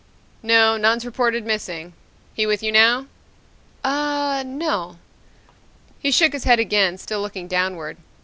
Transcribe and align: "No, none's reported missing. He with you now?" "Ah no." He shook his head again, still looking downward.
"No, 0.41 0.77
none's 0.77 1.05
reported 1.05 1.45
missing. 1.45 1.93
He 2.33 2.47
with 2.47 2.63
you 2.63 2.71
now?" 2.71 3.05
"Ah 3.85 4.41
no." 4.43 4.97
He 5.99 6.09
shook 6.09 6.33
his 6.33 6.43
head 6.45 6.59
again, 6.59 6.97
still 6.97 7.21
looking 7.21 7.47
downward. 7.47 7.97